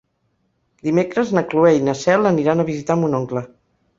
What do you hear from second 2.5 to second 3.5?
a visitar mon oncle.